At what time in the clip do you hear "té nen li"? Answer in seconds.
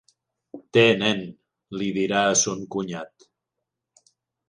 0.77-1.91